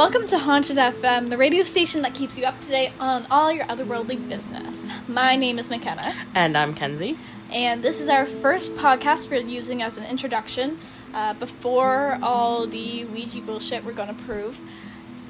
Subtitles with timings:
[0.00, 3.52] Welcome to Haunted FM, the radio station that keeps you up to date on all
[3.52, 4.88] your otherworldly business.
[5.06, 7.18] My name is McKenna, And I'm Kenzie.
[7.52, 10.78] and this is our first podcast we're using as an introduction
[11.12, 14.58] uh, before all the Ouija bullshit we're going to prove.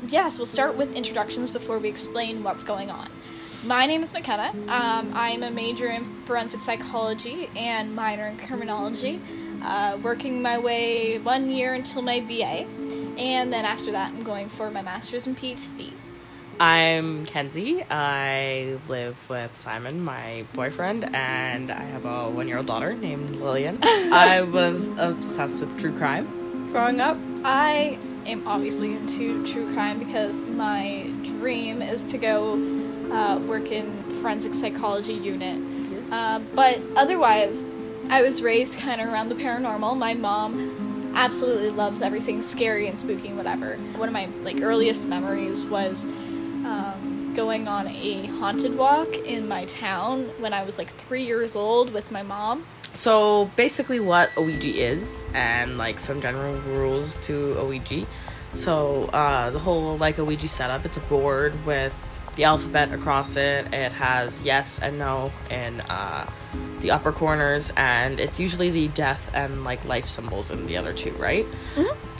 [0.06, 3.08] Yes, we'll start with introductions before we explain what's going on.
[3.66, 4.52] My name is McKenna.
[4.68, 9.20] Um, I'm a major in forensic psychology and minor in criminology,
[9.64, 12.68] uh, working my way one year until my BA,
[13.18, 15.92] and then after that, I'm going for my master's and PhD.
[16.58, 17.84] I'm Kenzie.
[17.90, 23.36] I live with Simon, my boyfriend, and I have a one year old daughter named
[23.36, 23.78] Lillian.
[23.82, 26.26] I was obsessed with true crime
[26.70, 27.16] growing up.
[27.44, 32.54] I am obviously into true crime because my dream is to go
[33.10, 33.90] uh, work in
[34.20, 35.60] forensic psychology unit.
[36.12, 37.64] Uh, but otherwise,
[38.08, 39.96] I was raised kind of around the paranormal.
[39.96, 40.69] My mom
[41.14, 43.76] absolutely loves everything scary and spooky and whatever.
[43.96, 46.06] One of my like earliest memories was
[46.64, 51.56] um, going on a haunted walk in my town when I was like three years
[51.56, 52.64] old with my mom.
[52.94, 58.04] So basically, what Ouija is, and like some general rules to Ouija.
[58.54, 61.94] So uh, the whole like Ouija setup, it's a board with
[62.40, 63.66] the alphabet across it.
[63.70, 66.26] It has yes and no in uh,
[66.80, 70.94] the upper corners, and it's usually the death and like life symbols in the other
[70.94, 71.44] two, right?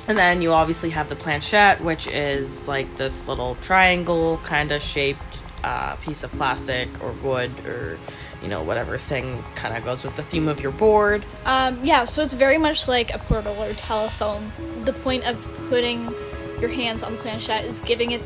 [0.08, 4.82] And then you obviously have the planchette, which is like this little triangle kind of
[4.82, 7.98] shaped uh, piece of plastic or wood or
[8.42, 11.24] you know whatever thing kind of goes with the theme of your board.
[11.46, 14.52] Um, yeah, so it's very much like a portal or telephone.
[14.84, 16.12] The point of putting
[16.60, 18.20] your hands on the planchette is giving it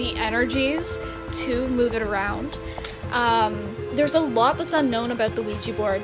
[0.00, 0.98] the energies
[1.30, 2.58] to move it around.
[3.12, 6.00] Um, there's a lot that's unknown about the Ouija board.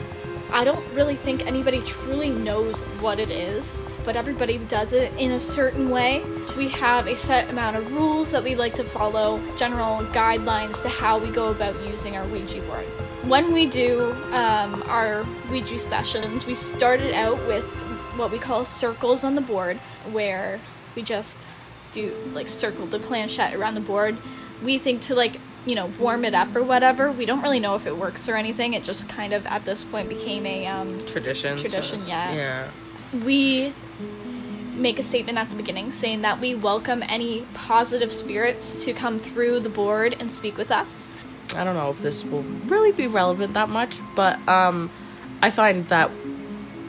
[0.52, 5.30] I don't really think anybody truly knows what it is, but everybody does it in
[5.30, 6.22] a certain way.
[6.58, 10.90] We have a set amount of rules that we like to follow, general guidelines to
[10.90, 12.84] how we go about using our Ouija board.
[13.24, 17.82] When we do um, our Ouija sessions, we started out with
[18.18, 19.78] what we call circles on the board,
[20.12, 20.60] where
[20.94, 21.48] we just
[21.96, 24.16] do like circle the planchette around the board.
[24.62, 27.10] We think to like you know warm it up or whatever.
[27.10, 28.74] We don't really know if it works or anything.
[28.74, 31.56] It just kind of at this point became a um, Tradition.
[31.56, 32.34] Tradition, says- yeah.
[32.34, 33.24] Yeah.
[33.24, 33.72] we
[34.74, 39.18] make a statement at the beginning saying that we welcome any positive spirits to come
[39.18, 41.10] through the board and speak with us.
[41.56, 44.90] I don't know if this will really be relevant that much, but um,
[45.40, 46.10] I find that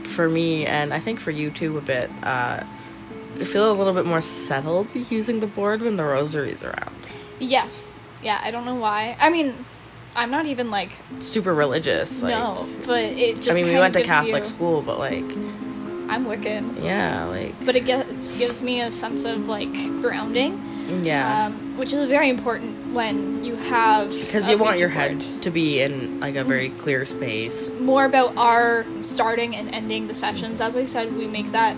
[0.04, 2.64] for me and I think for you too a bit, uh,
[3.40, 6.96] I feel a little bit more settled using the board when the rosary's around.
[7.40, 7.98] Yes.
[8.24, 9.16] Yeah, I don't know why.
[9.20, 9.54] I mean,
[10.16, 10.90] I'm not even like
[11.20, 12.24] Super religious.
[12.24, 15.24] Like, no, but it just I mean, we went to Catholic you- school, but like,
[16.10, 16.84] I'm Wiccan.
[16.84, 19.72] yeah, like, But it gets, gives me a sense of like
[20.02, 20.60] grounding,
[21.04, 21.48] yeah.
[21.48, 25.22] um, which is very important when you have because you want your board.
[25.22, 27.70] head to be in like a very clear space.
[27.82, 30.62] more about our starting and ending the sessions.
[30.62, 31.76] As I said, we make that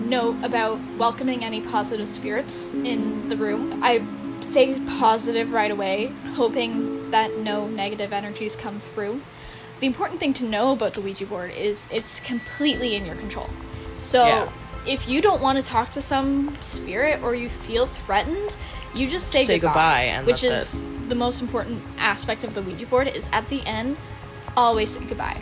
[0.00, 3.80] note about welcoming any positive spirits in the room.
[3.82, 4.04] I
[4.40, 9.20] say positive right away, hoping that no negative energies come through.
[9.80, 13.48] The important thing to know about the Ouija board is it's completely in your control.
[13.96, 14.48] So Yeah.
[14.86, 18.56] if you don't want to talk to some spirit or you feel threatened,
[18.94, 22.86] you just say, Say goodbye, and which is the most important aspect of the Ouija
[22.86, 23.96] board is at the end,
[24.56, 25.38] always say goodbye.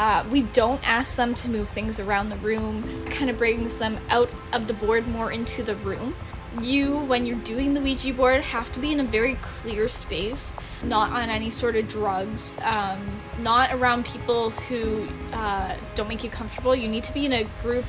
[0.00, 2.82] Uh, we don't ask them to move things around the room.
[3.04, 6.14] It kind of brings them out of the board more into the room.
[6.62, 10.56] You, when you're doing the Ouija board, have to be in a very clear space,
[10.84, 12.98] not on any sort of drugs, um,
[13.40, 16.74] not around people who uh, don't make you comfortable.
[16.74, 17.84] You need to be in a group,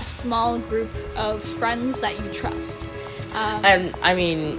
[0.00, 2.88] a small group of friends that you trust.
[3.34, 4.58] Um, And I mean,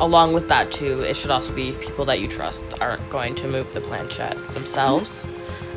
[0.00, 3.46] along with that too, it should also be people that you trust aren't going to
[3.46, 5.28] move the planchette themselves.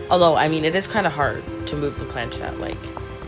[0.10, 2.78] Although, I mean, it is kind of hard to move the planchette, like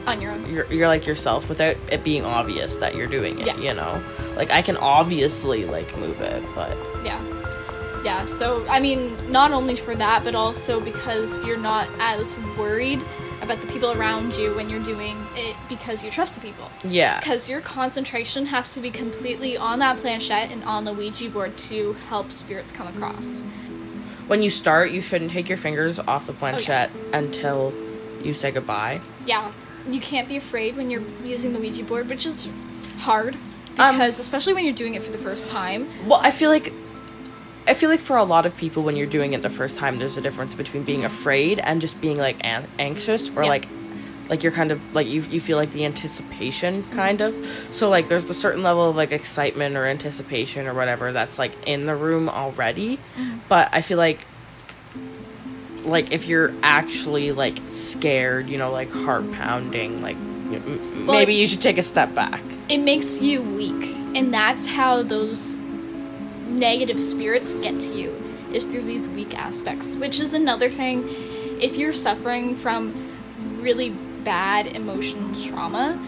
[0.08, 0.52] on your own.
[0.52, 3.48] you're you're like yourself without it being obvious that you're doing it.
[3.48, 3.58] Yeah.
[3.58, 4.02] You know,
[4.36, 7.22] like I can obviously like move it, but Yeah.
[8.04, 13.00] Yeah, so I mean, not only for that, but also because you're not as worried
[13.44, 16.70] about the people around you when you're doing it because you trust the people.
[16.84, 21.30] yeah, Because your concentration has to be completely on that planchette and on the Ouija
[21.30, 23.44] board to help spirits come across.
[24.32, 27.74] When you start, you shouldn't take your fingers off the planchette until
[28.24, 29.02] you say goodbye.
[29.26, 29.52] Yeah,
[29.90, 32.48] you can't be afraid when you're using the Ouija board, which is
[33.00, 33.36] hard.
[33.78, 36.72] Um, Because, especially when you're doing it for the first time, Well, I feel like
[37.68, 40.00] I feel like for a lot of people when you're doing it the first time
[40.00, 43.50] there's a difference between being afraid and just being like an- anxious or Yeah.
[43.50, 43.68] like
[44.32, 47.36] like you're kind of like you you feel like the anticipation kind of.
[47.72, 51.52] So like there's the certain level of like excitement or anticipation or whatever that's like
[51.68, 52.96] in the room already.
[52.98, 53.38] Mm-hmm.
[53.50, 54.20] But I feel like
[55.84, 61.18] like if you're actually like scared, you know, like heart pounding, like m- m- Well,
[61.20, 62.42] maybe you should take a step back.
[62.70, 65.58] it makes you weak and that's how those
[66.48, 68.12] negative spirits get to you
[68.54, 71.04] is through these weak aspects which is another thing
[71.62, 72.94] if you're suffering from
[73.62, 73.92] really
[74.24, 76.00] bad emotional trauma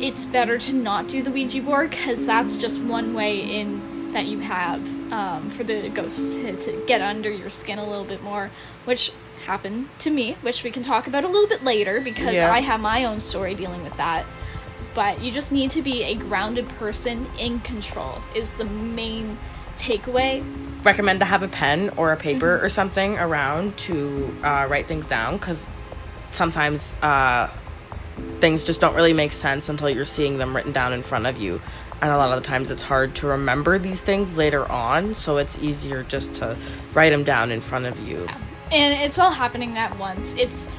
[0.00, 4.26] it's better to not do the ouija board because that's just one way in that
[4.26, 4.80] you have
[5.12, 8.50] um, for the ghosts to, to get under your skin a little bit more
[8.84, 9.12] which
[9.46, 12.50] happened to me which we can talk about a little bit later because Yeah.
[12.50, 14.24] i have my own story dealing with that.
[14.94, 19.36] But you just need to be a grounded person in control is the main
[19.76, 20.44] takeaway.
[20.84, 25.08] Recommend to have a pen or a paper or something around to uh, write things
[25.08, 25.68] down because
[26.34, 27.48] sometimes uh,
[28.40, 31.38] things just don't really make sense until you're seeing them written down in front of
[31.38, 31.60] you.
[32.02, 35.38] And a lot of the times it's hard to remember these things later on so
[35.38, 36.56] it's easier just to
[36.92, 38.26] write them down in front of you.
[38.72, 40.34] And it's all happening at once.
[40.34, 40.72] It's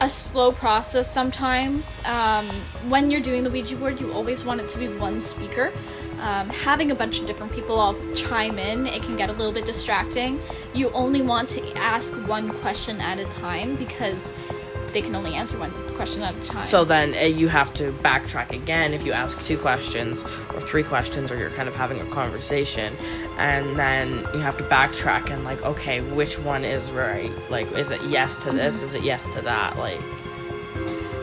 [0.00, 2.02] a slow process sometimes.
[2.04, 2.46] Um,
[2.88, 5.72] when you're doing the ouija board you always want it to be one speaker.
[6.20, 9.52] Um, having a bunch of different people all chime in it can get a little
[9.52, 10.38] bit distracting.
[10.72, 14.32] You only want to ask one question at a time because
[14.92, 16.64] they can only answer one question at a time.
[16.64, 20.24] So then uh, you have to backtrack again if you ask two questions
[20.54, 22.94] or three questions or you're kind of having a conversation.
[23.38, 27.30] And then you have to backtrack and like okay which one is right?
[27.50, 28.82] Like is it yes to this?
[28.82, 29.76] Is it yes to that?
[29.78, 30.00] Like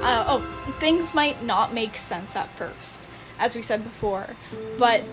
[0.01, 4.27] uh, oh, things might not make sense at first, as we said before,
[4.77, 5.03] but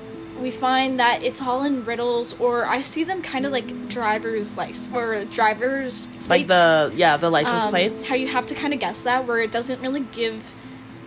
[0.41, 4.57] we find that it's all in riddles, or I see them kind of like driver's
[4.57, 8.55] license or driver's plates, like the yeah the license um, plates How you have to
[8.55, 10.53] kind of guess that, where it doesn't really give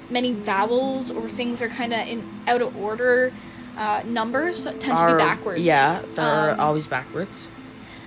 [0.10, 3.32] many vowels, or things are kind of in out of order.
[3.78, 5.62] Uh, numbers tend to be backwards.
[5.62, 7.48] yeah they're Um, always backwards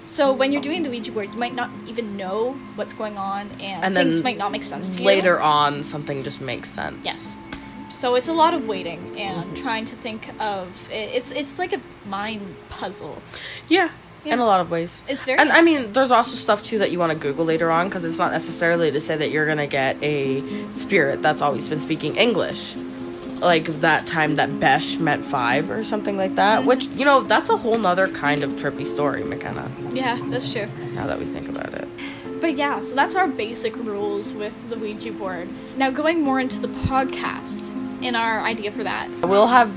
[0.04, 3.48] so when you're doing the Ouija board, you might not even know what's going on,
[3.60, 5.06] and, And things might not make sense to you.
[5.08, 7.41] later on something just makes sense Yes.
[8.02, 11.06] So it's a lot of waiting and trying to think of it.
[11.18, 11.80] It's it's like a
[12.16, 13.16] mind puzzle.
[13.68, 13.88] yeah,
[14.24, 14.34] Yeah.
[14.34, 16.90] in a lot of ways It's very and i mean there's also stuff too that
[16.92, 19.66] you want to google later on because it's not necessarily to say that you're gonna
[19.82, 20.18] get a
[20.72, 22.62] spirit that's always been speaking english
[23.52, 26.68] like that time that besh meant five or something like that Mm-hmm.
[26.70, 29.66] which you know that's a whole nother kind of trippy story mckenna
[30.02, 30.66] Yeah, that's true.
[30.98, 31.88] now that we think about it
[32.44, 35.46] But yeah, so that's our basic rules with the Ouija board.
[35.82, 37.62] Now going more into the podcast
[38.02, 39.08] in our idea for that.
[39.22, 39.72] We'll have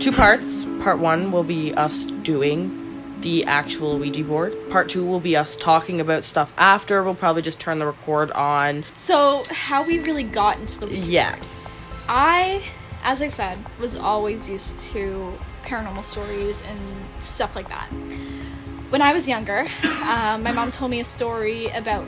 [0.00, 0.64] two parts.
[0.80, 2.74] Part one will be us doing
[3.20, 4.54] the actual Ouija board.
[4.70, 7.02] Part two will be us talking about stuff after.
[7.02, 8.84] We'll probably just turn the record on.
[8.96, 12.06] So how we really got into the Ouija Yes.
[12.08, 12.62] I,
[13.02, 15.32] as I said, was always used to
[15.62, 16.78] paranormal stories and
[17.22, 17.88] stuff like that.
[18.90, 19.60] When I was younger,
[20.10, 22.06] um, my mom told me a story about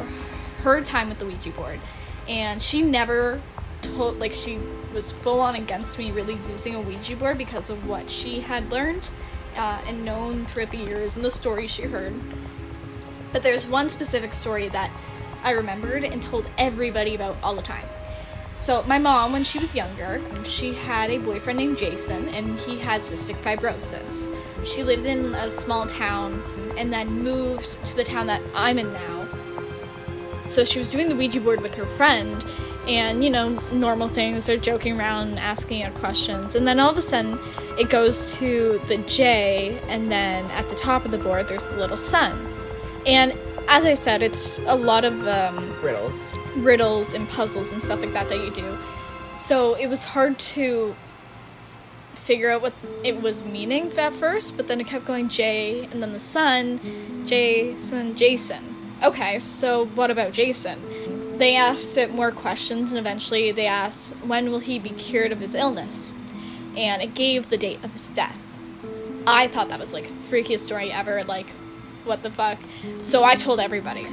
[0.62, 1.80] her time with the Ouija board,
[2.28, 3.40] and she never
[3.82, 4.58] told, like, she
[4.92, 8.70] was full on against me really using a Ouija board because of what she had
[8.70, 9.10] learned
[9.56, 12.14] uh, and known throughout the years and the stories she heard.
[13.32, 14.90] But there's one specific story that
[15.42, 17.86] I remembered and told everybody about all the time.
[18.58, 22.78] So my mom, when she was younger, she had a boyfriend named Jason, and he
[22.78, 24.30] had cystic fibrosis.
[24.66, 26.42] She lived in a small town,
[26.76, 29.28] and then moved to the town that I'm in now.
[30.46, 32.44] So she was doing the Ouija board with her friend,
[32.86, 34.46] and you know, normal things.
[34.46, 37.38] They're joking around, asking her questions, and then all of a sudden,
[37.78, 41.76] it goes to the J, and then at the top of the board, there's the
[41.76, 42.46] little sun.
[43.06, 43.34] And
[43.68, 46.32] as I said, it's a lot of um, Riddles.
[46.56, 48.76] riddles and puzzles and stuff like that that you do.
[49.36, 50.94] So it was hard to
[52.14, 52.72] figure out what
[53.04, 56.80] it was meaning at first, but then it kept going J and then the sun,
[57.26, 58.64] Jason, Jason.
[59.02, 60.78] Okay, so what about Jason?
[61.40, 65.40] They asked it more questions and eventually they asked when will he be cured of
[65.40, 66.12] his illness?
[66.76, 68.58] And it gave the date of his death.
[69.26, 71.48] I thought that was like freakiest story ever, like
[72.04, 72.58] what the fuck.
[73.00, 74.06] So I told everybody.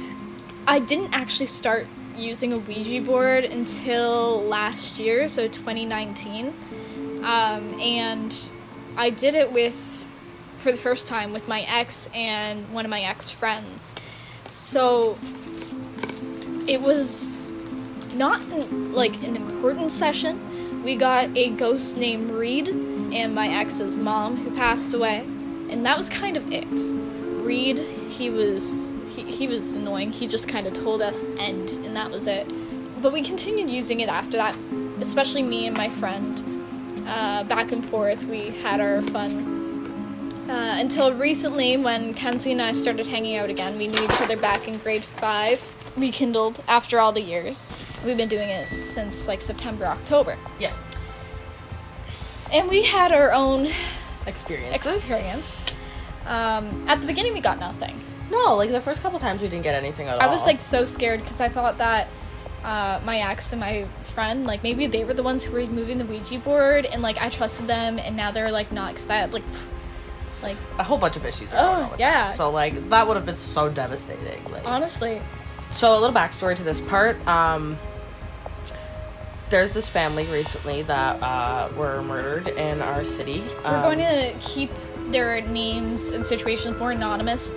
[0.66, 6.54] I didn't actually start using a Ouija board until last year, so 2019.
[7.24, 8.50] Um, and
[8.96, 10.06] I did it with,
[10.56, 13.94] for the first time, with my ex and one of my ex friends.
[14.48, 15.18] So
[16.68, 17.50] it was
[18.14, 18.40] not
[18.92, 20.38] like an important session.
[20.84, 25.20] We got a ghost named Reed and my ex's mom who passed away,
[25.70, 26.66] and that was kind of it.
[27.42, 30.12] Reed, he was he, he was annoying.
[30.12, 32.46] He just kind of told us end, and that was it.
[33.02, 34.56] but we continued using it after that,
[35.00, 36.42] especially me and my friend.
[37.06, 39.56] Uh, back and forth, we had our fun.
[40.50, 44.36] Uh, until recently, when Kenzie and I started hanging out again, we knew each other
[44.36, 45.60] back in grade five,
[46.00, 47.72] rekindled after all the years.
[48.04, 50.36] We've been doing it since like September, October.
[50.58, 50.72] Yeah.
[52.52, 53.68] And we had our own
[54.26, 54.94] Experiences.
[54.94, 55.78] experience.
[56.26, 57.98] Um, at the beginning, we got nothing.
[58.30, 60.22] No, like the first couple times we didn't get anything at all.
[60.22, 62.08] I was like so scared because I thought that
[62.64, 65.96] uh, my ex and my friend, like maybe they were the ones who were moving
[65.98, 69.32] the Ouija board, and like I trusted them, and now they're like not excited.
[69.32, 69.44] Like,
[70.42, 71.54] like a whole bunch of issues.
[71.54, 72.24] Are Oh, yeah.
[72.26, 72.32] that.
[72.32, 74.44] So like that would have been so devastating.
[74.52, 75.22] Like, honestly,
[75.70, 77.16] so a little backstory to this part.
[77.26, 77.78] Um,
[79.50, 83.42] there's this family recently that uh, were murdered in our city.
[83.64, 84.70] Um, we're going to keep
[85.06, 87.56] their names and situations more anonymous.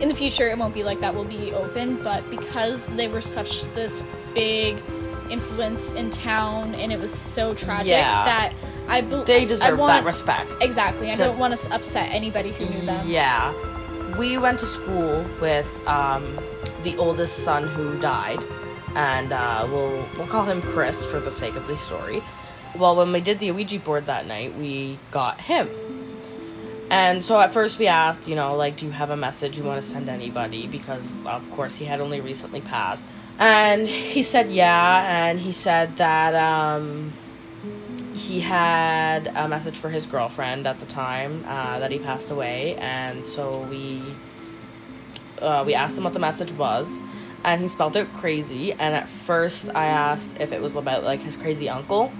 [0.00, 1.14] In the future, it won't be like that.
[1.14, 4.02] We'll be open, but because they were such this
[4.34, 4.76] big
[5.30, 8.24] influence in town, and it was so tragic Yeah.
[8.24, 8.52] that
[8.88, 10.50] I bel They deserve want- that respect.
[10.60, 11.10] Exactly.
[11.10, 13.08] I don't want to upset anybody who knew them.
[13.08, 13.54] Yeah.
[14.18, 16.36] We went to school with um,
[16.82, 18.42] the oldest son who died,
[18.94, 22.22] and uh, we'll we'll call him Chris for the sake of the story.
[22.78, 25.68] Well, when we did the Ouija board that night, we got him.
[26.90, 29.62] And so at first we asked, you know, like, do you have a message you
[29.64, 30.66] want to send anybody?
[30.66, 33.06] Because of course he had only recently passed.
[33.38, 37.12] And he said yeah, and he said that um,
[38.14, 42.76] he had a message for his girlfriend at the time uh, that he passed away,
[42.76, 44.02] and so we
[45.40, 47.00] uh, we asked him what the message was,
[47.44, 48.72] and he spelled it crazy.
[48.72, 52.12] And at first, I asked if it was about like his crazy uncle,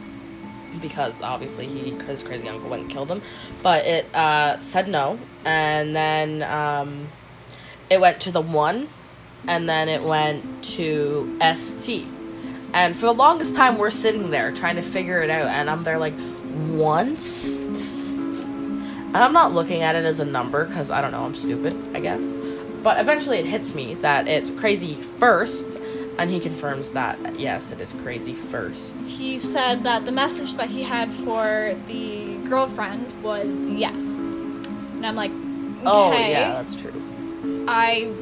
[0.80, 3.22] because obviously he his crazy uncle went and killed him,
[3.62, 7.08] but it uh, said no, and then um,
[7.90, 8.88] it went to the one,
[9.48, 12.06] and then it went to st.
[12.72, 15.82] And for the longest time, we're sitting there trying to figure it out, and I'm
[15.82, 16.14] there like,
[16.70, 17.64] once?
[18.10, 21.74] And I'm not looking at it as a number because I don't know, I'm stupid,
[21.96, 22.36] I guess.
[22.82, 25.80] But eventually it hits me that it's crazy first,
[26.18, 28.98] and he confirms that, yes, it is crazy first.
[29.02, 34.22] he said that the message that he had for the girlfriend was yes.
[34.22, 35.30] And I'm like,
[35.84, 36.92] oh, okay, Oh, yeah, that's true.
[37.68, 38.12] I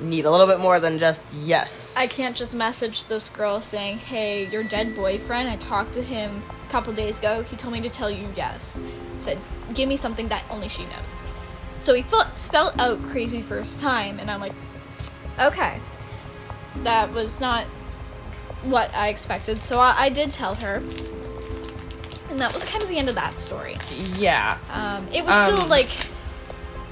[0.00, 1.94] Need a little bit more than just yes.
[1.96, 5.48] I can't just message this girl saying, "Hey, your dead boyfriend.
[5.48, 7.42] I talked to him a couple days ago.
[7.42, 8.80] He told me to tell you yes."
[9.16, 9.38] Said,
[9.74, 11.22] "Give me something that only she knows."
[11.82, 14.52] So he felt, spelled out crazy first time, and I'm like,
[15.40, 15.80] "Okay."
[16.84, 17.64] That was not
[18.62, 19.60] what I expected.
[19.60, 20.76] So I, I did tell her,
[22.30, 23.76] and that was kind of the end of that story.
[24.16, 24.56] Yeah.
[24.72, 25.90] Um, it was Um, still like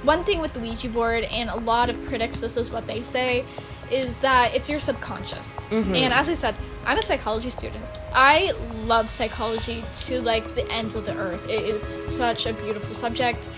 [0.03, 3.01] one thing with the Ouija board, and a lot of critics, this is what they
[3.03, 3.45] say,
[3.91, 5.69] is that it's your subconscious.
[5.71, 5.97] Mhm.
[5.97, 6.55] And as I said,
[6.85, 7.85] I'm a psychology student.
[8.13, 8.53] I
[8.87, 11.49] love psychology to like the ends of the earth.
[11.49, 13.51] It is such a beautiful subject.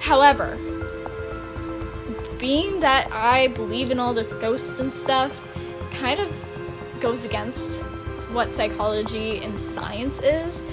[0.00, 0.56] However,
[2.38, 5.44] being that I believe in all this ghosts and stuff,
[5.92, 6.32] kind of
[7.00, 7.82] goes against
[8.32, 10.64] what psychology and science is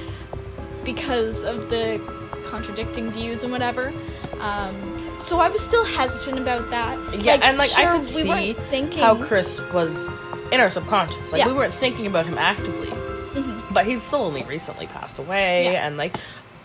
[0.84, 2.00] because of the
[2.46, 3.91] contradicting views and whatever.
[4.39, 4.75] Um,
[5.20, 6.98] so I was still hesitant about that.
[7.20, 10.10] Yeah, and like I sure, could we see thinking how Chris was
[10.51, 11.32] in our subconscious.
[11.32, 11.48] Like Yeah.
[11.48, 13.74] we weren't thinking about him actively, Mhm.
[13.74, 15.88] but he's still only recently passed away, Yeah.
[15.88, 16.15] and like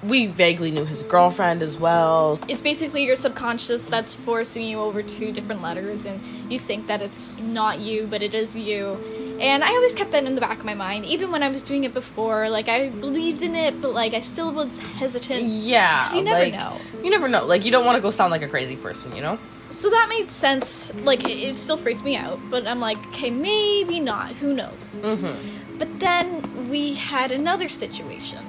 [0.03, 2.39] we vaguely knew his girlfriend as well.
[2.49, 6.19] it's basically your subconscious that's forcing you over to different letters and
[6.51, 8.97] you think that it's not you but it is you
[9.41, 11.63] and i always kept that in the back of my mind even when i was
[11.63, 16.03] doing it before like i believed in it but like i still was hesitant Yeah,
[16.03, 16.77] 'Cause you never like, know.
[17.03, 17.45] You never know.
[17.47, 19.39] Like you don't want to go sound like a crazy person, you know?
[19.71, 23.31] so that made sense like it, it still freaked me out but i'm like okay
[23.31, 25.79] maybe not who knows Mm-hmm.
[25.79, 28.41] But then we had another situation.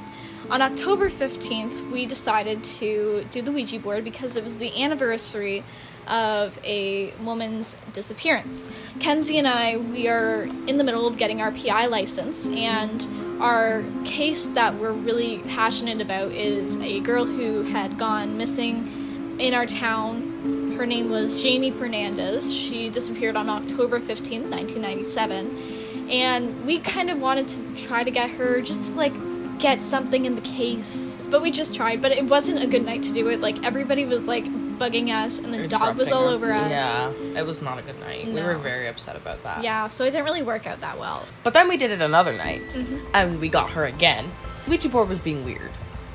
[0.51, 5.63] On October 15th, we decided to do the Ouija board because it was the anniversary
[6.09, 8.67] of a woman's disappearance.
[8.99, 13.07] Kenzie and I, we are in the middle of getting our PI license, and
[13.41, 19.53] our case that we're really passionate about is a girl who had gone missing in
[19.53, 20.73] our town.
[20.77, 22.53] Her name was Jamie Fernandez.
[22.53, 25.79] She disappeared on October 15th, 1997
[26.11, 29.13] and we kind of wanted to try to get her just to like
[29.61, 33.03] get something in the case but we just tried but it wasn't a good night
[33.03, 34.43] to do it like everybody was like
[34.79, 37.99] bugging us and the dog was all over us Yeah, it was not a good
[37.99, 38.25] night.
[38.25, 39.63] We were very upset about that.
[39.63, 42.33] yeah so it didn't really work out that well But then we did it another
[42.33, 42.99] night, Mhm.
[43.13, 44.25] and we got her again.
[44.67, 45.69] Ouija board was being weird.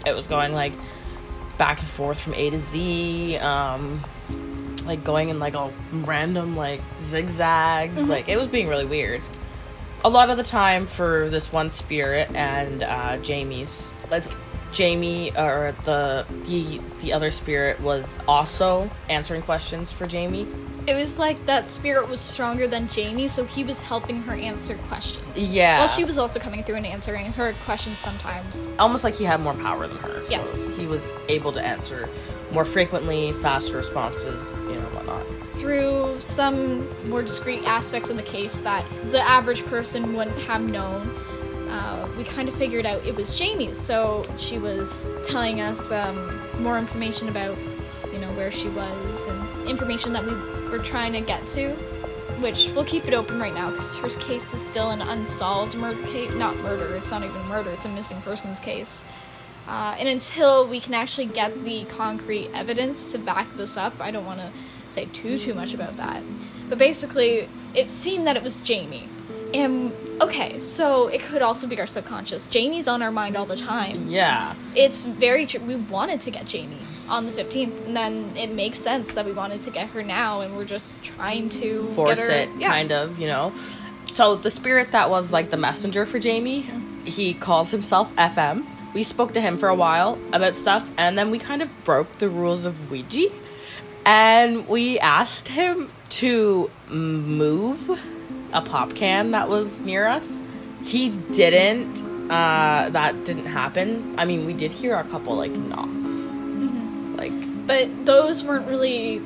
[0.05, 0.73] It was going like
[1.59, 4.01] back and forth from A to Z, um,
[4.85, 8.03] like going in like all random like zigzags.
[8.03, 8.09] Mhm.
[8.09, 9.23] Like it was being really weird.
[10.07, 13.93] A lot of the time for this one spirit and uh, Jamie's.
[14.09, 14.29] Let's
[14.73, 20.47] Jamie or the the the other spirit was also answering questions for Jamie.
[20.87, 24.77] It was like that spirit was stronger than Jamie, so he was helping her answer
[24.87, 25.27] questions.
[25.37, 25.79] Yeah.
[25.79, 28.65] Well, she was also coming through and answering her questions sometimes.
[28.79, 30.23] almost like he had more power than her.
[30.23, 30.67] So Yes.
[30.77, 32.09] he was able to answer
[32.53, 35.27] more frequently, faster responses, you know, whatnot.
[35.51, 41.09] Through some more discreet aspects of the case that the average person wouldn't have known,
[41.69, 43.79] uh, we kind of figured out it was Jamie's.
[43.79, 47.57] So she was telling us um, more information about,
[48.13, 50.35] you know, where she was and information that we
[50.71, 51.75] were trying to get to.
[52.41, 56.03] Which we'll keep it open right now because her case is still an unsolved murder
[56.09, 56.31] case.
[56.35, 59.03] Not murder, it's not even murder, it's a missing persons case.
[59.69, 64.11] Uh, and until we can actually get the concrete evidence to back this up, I
[64.11, 64.51] don't want to
[64.91, 66.23] say too too much about that.
[66.69, 69.09] But basically, it seemed that it was Jamie.
[69.55, 72.47] And okay, so it could also be our subconscious.
[72.47, 74.07] Jamie's on our mind all the time.
[74.09, 74.55] Yeah.
[74.75, 75.61] It's very true.
[75.61, 79.33] We wanted to get Jamie on the 15th, and then it makes sense that we
[79.33, 82.91] wanted to get her now, and we're just trying to Force get her, it, kind
[82.91, 83.53] of, you know.
[84.07, 86.63] So the spirit that was like the messenger for Jamie,
[87.05, 88.67] he calls himself FM.
[88.95, 92.11] We spoke to him for a while about stuff, and then we kind of broke
[92.19, 93.29] the rules of Ouija.
[94.07, 97.91] And we asked him to move
[98.53, 100.41] a pop can that was near us.
[100.85, 102.03] He didn't.
[102.31, 104.15] Uh, that didn't happen.
[104.19, 106.15] I mean, we did hear a couple like knocks.
[107.19, 107.33] Like,
[107.67, 109.21] But those weren't really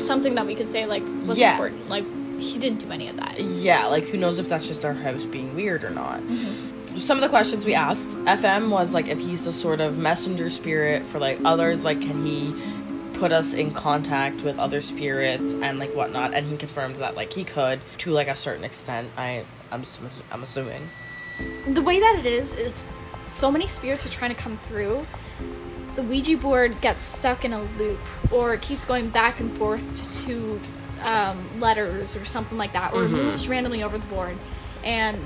[0.00, 1.52] something that we could say like was Yeah.
[1.52, 1.88] important.
[1.88, 2.04] Like
[2.40, 3.38] he didn't do any of that.
[3.40, 6.20] yeah, like who knows if that's just our house being weird or not.
[6.98, 10.48] Some of the questions we asked FM was like if he's a sort of messenger
[10.48, 12.54] spirit for like others, like can he
[13.14, 17.32] put us in contact with other spirits and like whatnot, and he confirmed that like
[17.32, 19.10] he could to like a certain extent.
[19.16, 19.82] I I'm
[20.32, 20.82] I'm assuming.
[21.68, 22.90] The way that it is is
[23.26, 25.06] so many spirits are trying to come through.
[25.96, 27.98] The Ouija board gets stuck in a loop,
[28.32, 30.60] or it keeps going back and forth to,
[31.02, 33.10] um, letters or something like that, or Mhm.
[33.10, 34.36] moves randomly over the board,
[34.84, 35.18] and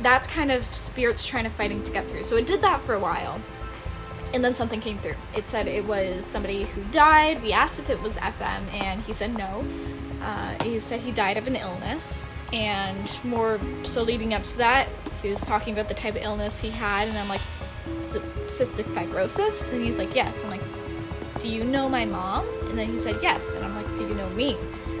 [0.00, 2.24] that's kind of spirits trying to fighting to get through.
[2.24, 3.40] So it did that for a while,
[4.34, 5.16] and then something came through.
[5.36, 7.42] It said it was somebody who died.
[7.42, 9.64] We asked if it was FM, and he said no.
[10.22, 14.88] Uh, he said he died of an illness, and more so leading up to that,
[15.22, 17.40] he was talking about the type of illness he had, and I'm like,
[18.48, 19.72] cystic fibrosis?
[19.72, 20.44] And he's like, yes.
[20.44, 20.62] I'm like,
[21.38, 22.46] do you know my mom?
[22.68, 24.56] And then he said yes, and I'm like, do you know me?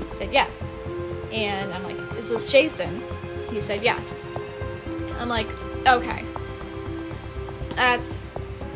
[0.08, 0.78] He said yes,
[1.32, 3.02] and I'm like, is this Jason?
[3.50, 4.24] He said yes.
[5.18, 5.48] I'm like,
[5.86, 6.24] okay.
[7.76, 8.28] That's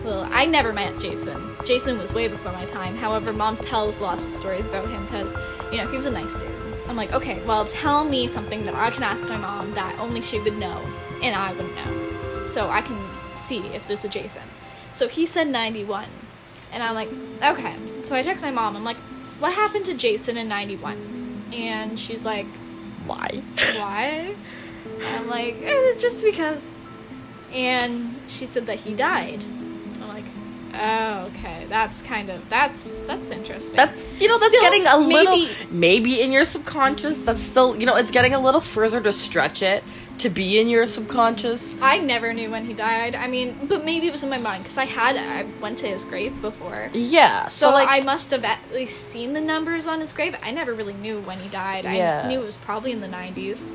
[0.04, 1.40] well, I never met Jason.
[1.64, 2.96] Jason was way before my time.
[2.96, 5.32] However, mom tells lots of stories about him because,
[5.70, 6.50] you know, he was a nice dude.
[6.88, 10.20] I'm like, okay, well, tell me something that I can ask my mom that only
[10.20, 10.84] she would know
[11.22, 12.46] and I wouldn't know.
[12.46, 12.98] So I can
[13.36, 14.42] see if this is Jason.
[14.90, 16.06] So he said 91.
[16.72, 17.08] And I'm like,
[17.44, 17.76] okay.
[18.02, 18.74] So I text my mom.
[18.74, 18.96] I'm like,
[19.38, 20.96] what happened to Jason in 91?
[21.52, 22.46] And she's like,
[23.06, 23.42] Why?
[23.76, 24.34] why?
[25.04, 26.70] I'm like, eh, just because.
[27.52, 29.40] And she said that he died.
[30.00, 30.24] I'm like,
[30.74, 33.76] oh, okay, that's kind of that's that's interesting.
[33.76, 37.22] That's you know that's Still, getting a little maybe- maybe in your subconscious.
[37.22, 39.84] That's still you know it's getting a little further to stretch it
[40.18, 41.76] to be in your subconscious.
[41.82, 43.14] I never knew when he died.
[43.14, 45.88] I mean, but maybe it was in my mind because I had I went to
[45.88, 46.88] his grave before.
[46.92, 47.48] Yeah.
[47.48, 50.36] So, So, like I must have at least seen the numbers on his grave.
[50.42, 51.84] I never really knew when he died.
[51.84, 52.22] Yeah.
[52.24, 53.74] I knew it was probably in the 90s.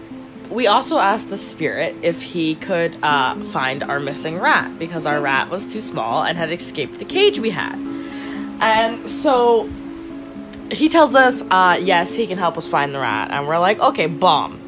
[0.50, 5.22] We also asked the spirit if he could uh, find our missing rat because our
[5.22, 7.76] rat was too small and had escaped the cage we had.
[8.62, 9.70] And so
[10.72, 13.32] he tells us, uh, yes, he can help us find the rat.
[13.32, 14.60] And we're like, okay, bomb.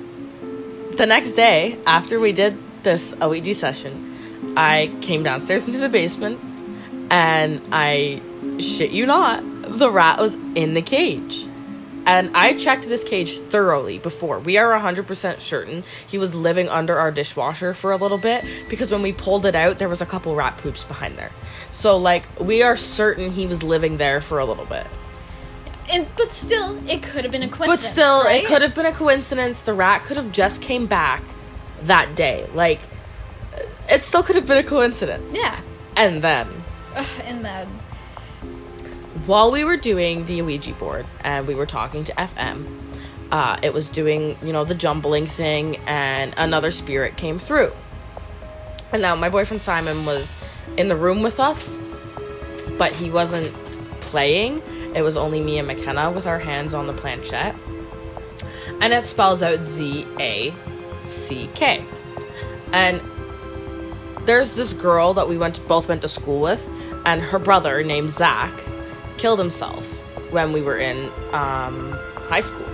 [0.98, 6.40] The next day, after we did this Ouija session, I came downstairs into the basement
[7.12, 8.22] and I
[8.60, 11.46] shit you not, the rat was in the cage.
[12.10, 14.40] And I checked this cage thoroughly before.
[14.40, 18.92] We are 100% certain he was living under our dishwasher for a little bit because
[18.92, 21.32] when we pulled it out, there was a couple rat poops behind there.
[21.70, 24.88] So, like, we are certain he was living there for a little bit.
[25.92, 27.68] And but still, it could have been a coincidence.
[27.68, 28.44] But still, right?
[28.44, 29.62] it could have been a coincidence.
[29.62, 31.24] The rat could have just came back
[31.84, 32.48] that day.
[32.54, 32.80] Like,
[33.90, 35.34] it still could have been a coincidence.
[35.34, 35.60] Yeah.
[35.96, 36.48] And then,
[36.96, 37.68] Ugh, and then
[39.30, 42.66] while we were doing the Ouija board and we were talking to FM,
[43.32, 47.72] uh, it was doing, you know, the jumbling thing, and another spirit came through.
[48.92, 50.36] And now my boyfriend Simon was
[50.78, 51.80] in the room with us,
[52.80, 53.54] but he wasn't
[54.02, 54.64] playing.
[54.96, 57.56] It was only me and McKenna with our hands on the planchette.
[58.82, 60.52] And it spells out Z A
[61.06, 61.86] C K.
[62.74, 63.00] And
[64.26, 66.68] there's this girl that we went to, both went to school with,
[67.06, 68.52] and her brother named Zach
[69.20, 69.86] killed himself
[70.32, 71.92] when we were in um,
[72.30, 72.66] high school.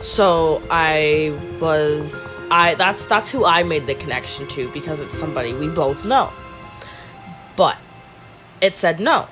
[0.00, 5.52] So I was I that's that's who I made the connection to because it's somebody
[5.52, 6.32] we both know.
[7.56, 7.76] But
[8.62, 9.26] it said no.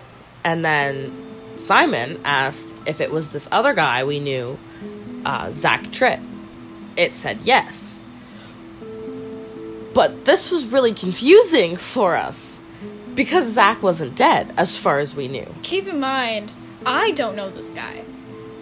[0.44, 1.10] And then
[1.56, 4.58] Simon asked if it was this other guy we knew,
[5.24, 6.20] uh, Zach Tripp.
[6.96, 8.00] It said yes.
[9.94, 12.60] But this was really confusing for us
[13.18, 15.46] because Zach wasn't dead, as far as we knew.
[15.62, 16.52] Keep in mind,
[16.86, 18.02] I don't know this guy.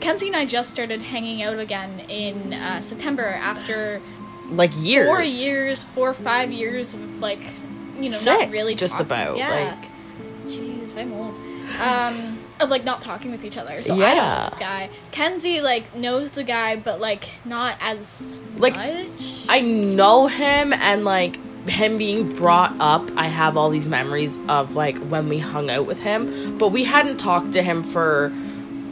[0.00, 4.00] Kenzie and I just started hanging out again in uh, September after
[4.50, 5.06] Like years.
[5.06, 7.38] four years, four or five years of like,
[7.96, 9.06] you know, Six, not really just talking.
[9.06, 9.76] about, Yeah.
[9.78, 11.38] like- Jeez, I'm old.
[11.82, 13.82] Um, of like not talking with each other.
[13.82, 14.48] So I don't know Yeah.
[14.48, 14.88] this guy.
[15.10, 19.46] Kenzie like knows the guy, but like not as Like, much.
[19.50, 24.74] I know him and like him being brought up, I have all these memories of
[24.74, 28.32] like when we hung out with him, but we hadn't talked to him for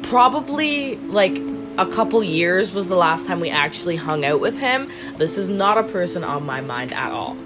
[0.02, 1.38] probably like
[1.78, 4.88] a couple years was the last time we actually hung out with him.
[5.16, 7.37] This is not a person on my mind at all.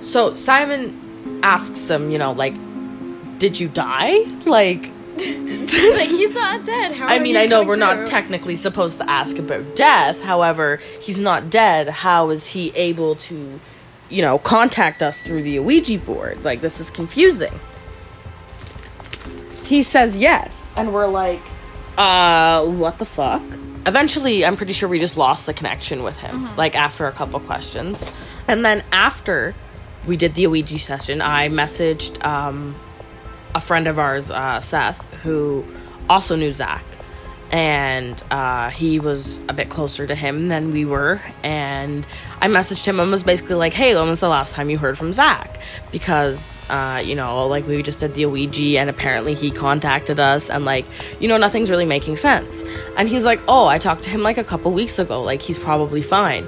[0.00, 2.54] So Simon asks him, you know, like,
[3.38, 4.18] did you die?
[4.44, 6.92] Like, like he's not dead.
[6.92, 10.22] How I mean, I know we're not technically supposed to ask about death.
[10.22, 11.88] However, he's not dead.
[11.88, 13.60] How is he able to,
[14.12, 16.44] you know, contact us through the Ouija board?
[16.44, 17.52] Like, this is confusing.
[19.64, 21.40] He says yes, and we're like,
[21.96, 23.42] uh, what the fuck?
[23.86, 27.40] Eventually, I'm pretty sure we just lost the connection with him, like, after a couple
[27.40, 28.10] questions.
[28.48, 29.54] And then after
[30.06, 32.74] we did the Ouija session, I messaged, um,
[33.54, 35.64] a friend of ours, uh, Seth, who
[36.08, 36.84] also knew Zach,
[37.52, 41.20] and uh, he was a bit closer to him than we were.
[41.42, 42.06] And
[42.40, 44.96] I messaged him and was basically like, "Hey, when was the last time you heard
[44.96, 45.60] from Zach?"
[45.90, 50.48] Because uh, you know, like we just did the Ouija, and apparently he contacted us,
[50.48, 50.86] and like
[51.20, 52.64] you know, nothing's really making sense.
[52.96, 55.20] And he's like, "Oh, I talked to him like a couple weeks ago.
[55.20, 56.46] Like he's probably fine."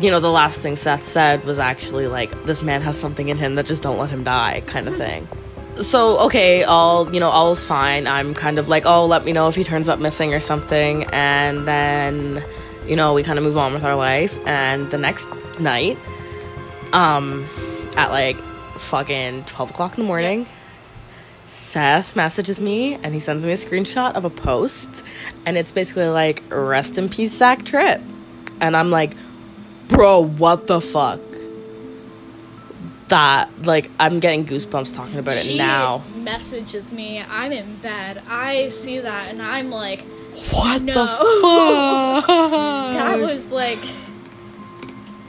[0.00, 3.36] you know, the last thing Seth said was actually like, this man has something in
[3.36, 5.28] him that just don't let him die, kind of thing.
[5.80, 8.06] So, okay, all, you know, all's fine.
[8.06, 11.04] I'm kind of like, oh, let me know if he turns up missing or something.
[11.12, 12.44] And then,
[12.86, 14.38] you know, we kind of move on with our life.
[14.46, 15.98] And the next night,
[16.92, 17.44] um,
[17.96, 18.36] at like
[18.76, 20.46] fucking 12 o'clock in the morning,
[21.46, 25.04] Seth messages me and he sends me a screenshot of a post.
[25.44, 28.00] And it's basically like, rest in peace, Zach Tripp.
[28.60, 29.14] And I'm like,
[29.88, 31.20] bro, what the fuck?
[33.14, 36.02] That, like, I'm getting goosebumps talking about it She now.
[36.24, 37.22] messages me.
[37.30, 38.20] I'm in bed.
[38.28, 40.00] I see that, and I'm like,
[40.50, 40.92] What No.
[40.94, 42.26] the fuck?
[42.26, 43.78] that was like,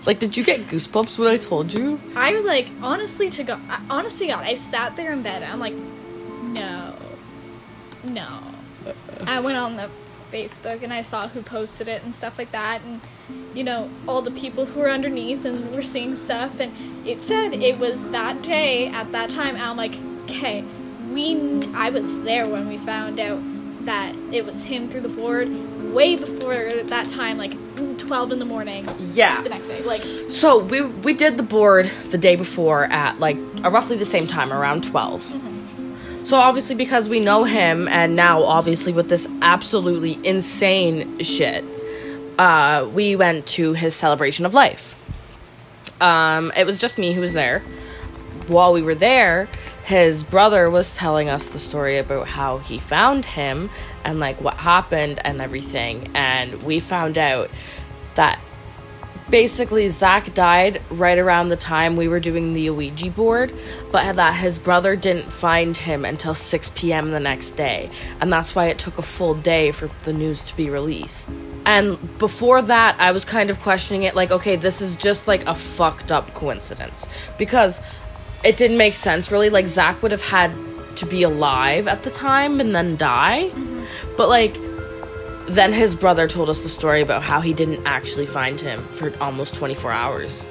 [0.08, 2.00] like, did you get goosebumps when I told you?
[2.16, 5.44] I was like, honestly to God, honestly God, I sat there in bed.
[5.44, 5.76] And I'm like,
[6.56, 6.92] no,
[8.06, 8.28] no.
[9.28, 9.92] I went on the
[10.32, 13.02] Facebook and I saw who posted it and stuff like that, and
[13.54, 16.72] you know all the people who were underneath and were seeing stuff, and
[17.08, 19.56] it said it was that day at that time.
[19.56, 20.64] And I'm like, okay,
[21.12, 23.40] we, I was there when we found out
[23.86, 25.48] that it was him through the board,
[25.94, 27.54] way before that time, like
[28.00, 29.42] 12 in the morning Yeah.
[29.44, 30.02] the next day, like.
[30.02, 34.28] So we we did the board the day before at like uh, roughly the same
[34.28, 35.55] time, around 12
[36.26, 41.64] So obviously because we know him, and now obviously with this absolutely insane shit,
[42.40, 44.96] uh, we went to his celebration of life.
[46.02, 47.60] Um, it was just me who was there.
[48.48, 49.48] While we were there,
[49.86, 53.70] his brother was telling us the story about how he found him
[54.04, 57.52] and like what happened and everything, and we found out
[58.16, 58.40] that
[59.30, 63.52] basically Zach died right around the time we were doing the Ouija board,
[63.92, 67.12] but that his brother didn't find him until 6 p.m.
[67.12, 67.90] the next day,
[68.22, 71.30] and that's why it took a full day for the news to be released.
[71.66, 75.46] And before that, I was kind of questioning it like, okay, this is just like
[75.48, 77.08] a fucked up coincidence
[77.38, 77.82] because
[78.44, 79.50] it didn't make sense really.
[79.50, 80.52] Like, Zach would have had
[80.98, 83.84] to be alive at the time and then die, mm-hmm.
[84.16, 84.56] but like,
[85.48, 89.14] then his brother told us the story about how he didn't actually find him for
[89.22, 90.48] almost 24 hours.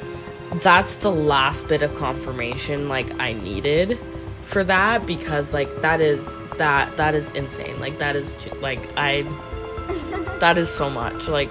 [0.63, 3.99] That's the last bit of confirmation like I needed
[4.43, 7.79] for that because like that is that that is insane.
[7.81, 9.23] Like that is too, like I
[10.41, 11.29] that is so much.
[11.29, 11.51] Like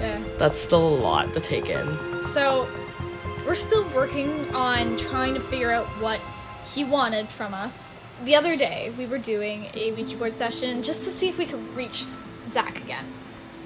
[0.00, 0.22] Yeah.
[0.38, 1.98] that's still a lot to take in.
[2.32, 2.68] So,
[3.46, 6.20] we're still working on trying to figure out what
[6.66, 7.98] he wanted from us.
[8.24, 11.46] The other day, we were doing a Ouija board session just to see if we
[11.46, 12.04] could reach
[12.50, 13.04] Zach again.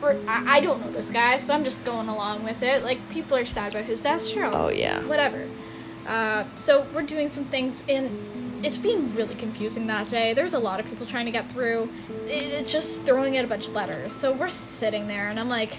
[0.03, 2.83] or I, I don't know this guy, so I'm just going along with it.
[2.85, 4.45] Like people are sad about his death, sure.
[4.53, 5.03] Oh, yeah.
[5.05, 5.47] Whatever.
[6.07, 8.11] Uh, so we're doing some things and
[8.65, 10.33] it's been really confusing that day.
[10.35, 11.89] There's a lot of people trying to get through.
[12.27, 14.12] It's just throwing out a bunch of letters.
[14.12, 15.75] So we're sitting there and I'm like,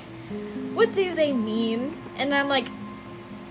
[0.74, 1.96] what do they mean?
[2.18, 2.68] And I'm like,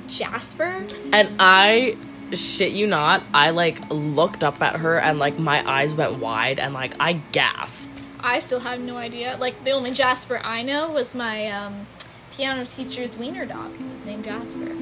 [0.06, 0.84] Jasper?
[1.12, 1.96] And I
[2.32, 6.58] shit you not, I like looked up at her and like my eyes went wide
[6.58, 7.92] and like I gasped.
[8.26, 9.36] I still have no idea.
[9.38, 11.86] Like the only Jasper I know was my um,
[12.32, 13.72] piano teacher's wiener dog.
[13.76, 14.72] He was named Jasper.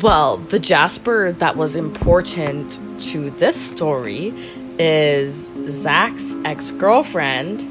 [0.00, 2.78] Well, the Jasper that was important
[3.10, 4.32] to this story
[4.78, 7.62] is Zach's ex girlfriend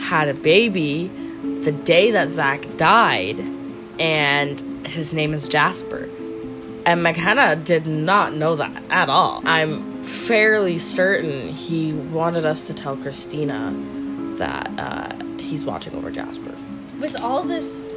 [0.00, 1.06] had a baby
[1.62, 3.38] the day that Zach died,
[4.00, 6.08] and his name is Jasper.
[6.84, 9.40] And McKenna did not know that at all.
[9.46, 13.72] I'm fairly certain he wanted us to tell Christina
[14.40, 16.52] that uh, he's watching over Jasper.
[17.00, 17.94] With all this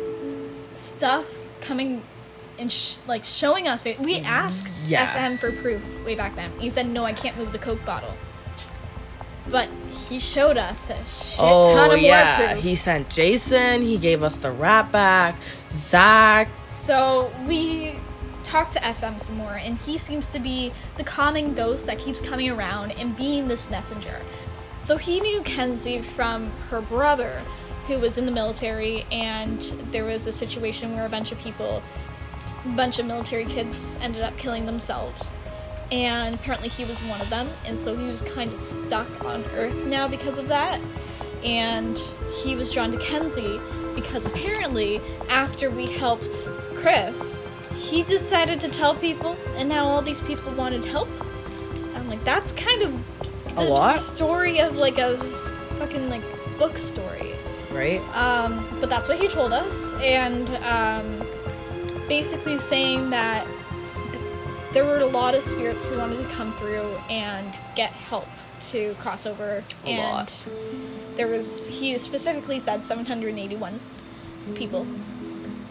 [0.76, 1.26] stuff
[1.62, 2.02] coming
[2.60, 5.08] and sh- like showing us, we asked Yeah.
[5.16, 6.52] FM for proof way back then.
[6.60, 8.14] He said, "No, I can't move the Coke bottle."
[9.50, 9.68] But
[10.08, 12.64] he showed us a shit ton Oh of yeah, more proof.
[12.64, 13.82] he sent Jason.
[13.82, 15.36] He gave us the rat back.
[15.70, 16.48] Zach.
[16.70, 17.96] So we
[18.44, 22.22] talked to FM some more, and he seems to be the common ghost that keeps
[22.22, 24.20] coming around and being this messenger.
[24.84, 27.42] So he knew Kenzie from her brother,
[27.88, 31.82] who was in the military, and there was a situation where a bunch of people,
[32.66, 35.36] a bunch of military kids, ended up killing themselves.
[35.90, 39.46] And apparently he was one of them, and so he was kind of stuck on
[39.56, 40.82] Earth now because of that.
[41.46, 41.98] And
[42.44, 43.62] he was drawn to Kenzie
[43.96, 50.22] because apparently, after we helped Chris, he decided to tell people, and now all these
[50.24, 51.08] people wanted help.
[51.96, 53.23] I'm like, that's kind of
[53.58, 53.96] A the lot?
[53.96, 56.24] story of like a fucking like
[56.58, 57.34] book story.
[57.72, 58.02] Right.
[58.16, 61.28] Um, but that's what he told us, and um,
[62.08, 63.48] basically saying that
[64.12, 64.24] th-
[64.74, 68.28] there were a lot of spirits who wanted to come through and get help
[68.60, 70.48] to cross over, A and lot.
[71.16, 73.80] there was he specifically said 781
[74.56, 74.86] people.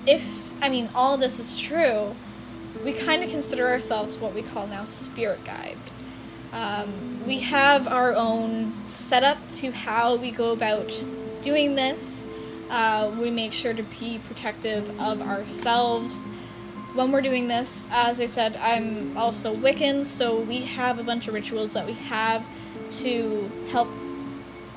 [0.06, 2.14] If I mean all this is true,
[2.84, 6.02] we kind of consider ourselves what we call now spirit guides.
[6.52, 10.92] Um, we have our own setup to how we go about
[11.40, 12.26] doing this.
[12.70, 16.26] Uh, we make sure to be protective of ourselves
[16.94, 17.86] when we're doing this.
[17.90, 21.94] As I said, I'm also Wiccan, so we have a bunch of rituals that we
[21.94, 22.46] have
[23.02, 23.88] to help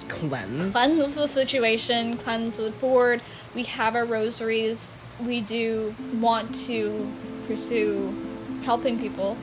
[0.07, 0.71] Cleanse.
[0.71, 3.21] cleanse the situation, cleanse the board.
[3.53, 4.93] We have our rosaries.
[5.19, 7.09] We do want to
[7.47, 8.13] pursue
[8.63, 9.35] helping people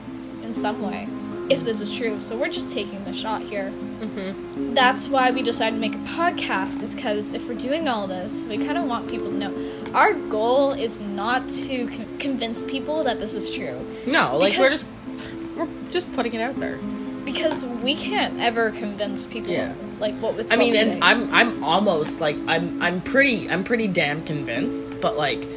[0.43, 1.07] in some way,
[1.49, 2.19] if this is true.
[2.19, 3.71] So we're just taking the shot here.
[3.99, 4.73] Mm-hmm.
[4.73, 8.43] That's why we decided to make a podcast, is because if we're doing all this,
[8.45, 9.71] we kind of want people to know.
[9.93, 14.69] Our goal is not to con- convince people that this is true, No, like we're
[14.69, 14.87] just
[15.55, 16.79] we're just putting it out there.
[17.25, 19.73] because we can't ever convince people Yeah.
[19.99, 20.51] like what was.
[20.51, 20.99] I mean, and say.
[21.01, 25.47] I'm I'm almost like I'm I'm pretty I'm pretty damn convinced, but like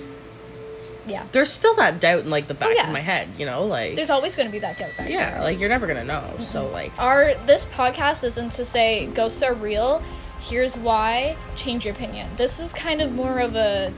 [1.07, 1.25] yeah.
[1.33, 2.87] there's still that doubt in like the back Oh, yeah.
[2.89, 5.31] of my head, you know, like There's always going to be that doubt back yeah,
[5.33, 5.41] there.
[5.43, 6.15] like you're never gonna know.
[6.21, 6.43] Mm-hmm.
[6.43, 10.03] So like our this podcast isn't to say ghosts are real
[10.41, 13.91] here's why change your opinion this is kind of more of a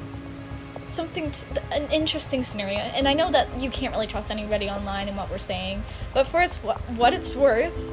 [0.87, 5.09] something t- an interesting scenario and i know that you can't really trust anybody online
[5.09, 5.83] and what we're saying
[6.15, 7.91] but for its wh- what it's worth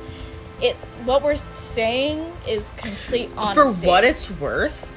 [0.62, 0.76] it
[1.06, 4.96] what we're saying is complete honesty for what it's worth,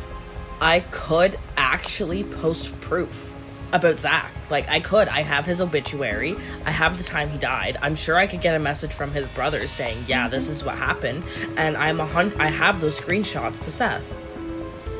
[0.60, 3.27] I could actually post proof
[3.72, 4.30] about Zach.
[4.50, 5.08] Like I could.
[5.08, 6.36] I have his obituary.
[6.64, 7.76] I have the time he died.
[7.82, 10.76] I'm sure I could get a message from his brothers saying, "Yeah, this is what
[10.78, 11.24] happened,"
[11.56, 14.16] and I'm a hun- I have those screenshots to Seth.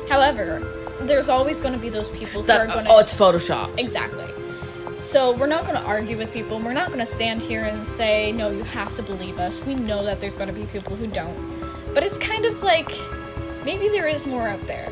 [0.09, 0.61] however
[1.01, 3.77] there's always going to be those people who That are going to oh, it's Photoshop.
[3.79, 4.25] Exactly.
[4.97, 6.59] So we're not going to argue with people.
[6.59, 9.65] We're not going to stand here and say, no, you have to believe us.
[9.65, 11.37] We know that there's going to be people who don't.
[11.93, 12.91] But it's kind of like
[13.63, 14.89] maybe there is more out there.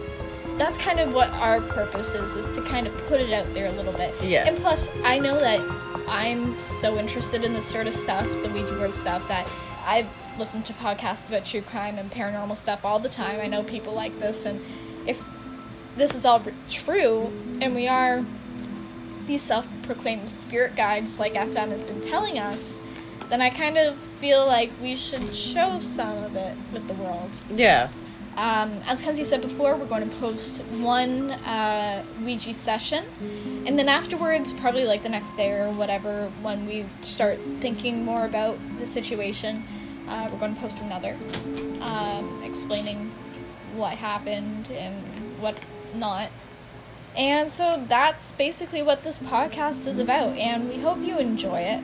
[0.58, 3.67] That's kind of what our purpose is, is to kind of put it out there
[3.67, 4.13] a little bit.
[4.22, 4.48] Yeah.
[4.48, 5.60] And plus, I know that
[6.10, 9.48] I'm so interested in this sort of stuff, the Ouija board stuff, that
[9.86, 13.39] i've listened to podcasts about true crime and paranormal stuff all the time.
[13.39, 14.63] I know people like this, and
[15.08, 15.24] if
[15.96, 18.24] this is all true, and we are
[19.26, 22.80] these self-proclaimed spirit guides like FM has been telling us,
[23.30, 27.41] then I kind of feel like we should show some of it with the world.
[27.50, 27.89] Yeah.
[28.38, 33.04] Um, as Kenzie said before, we're going to post one uh, Ouija session,
[33.65, 38.26] and then afterwards, probably like the next day or whatever, when we start thinking more
[38.26, 39.63] about the situation,
[40.08, 41.17] uh, we're going to post another,
[41.82, 43.10] um, explaining
[43.76, 44.95] what happened and
[45.41, 45.60] what
[45.95, 46.30] not.
[47.15, 51.84] And so that's basically what this podcast is about, and we hope you enjoy it.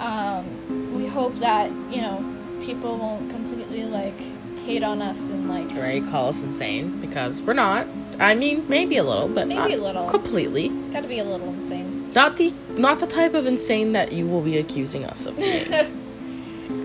[0.00, 2.24] Um, we hope that you know
[2.60, 4.20] people won't completely like
[4.66, 6.04] hate on us and like Right?
[6.10, 7.86] Call us insane because we're not.
[8.18, 10.08] I mean, maybe a little, but Maybe not a little.
[10.08, 10.68] completely.
[10.92, 12.10] gotta be a little insane.
[12.14, 15.38] Not the not the type of insane that you will be accusing us of.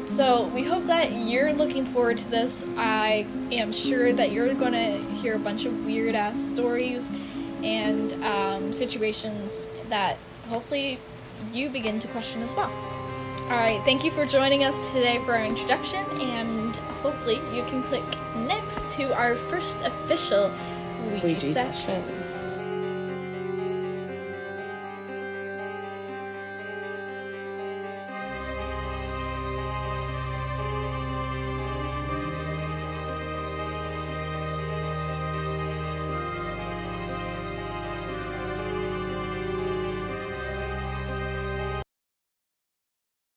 [0.07, 2.65] So we hope that you're looking forward to this.
[2.77, 7.09] I am sure that you're gonna hear a bunch of weird ass stories
[7.63, 10.17] and um, situations that
[10.49, 10.99] hopefully
[11.53, 12.69] you begin to question as well.
[13.51, 17.83] All right, thank you for joining us today for our introduction, and hopefully you can
[17.83, 18.01] click
[18.47, 20.49] next to our first official
[21.07, 22.01] Ouija Ouija session.
[22.01, 22.20] session.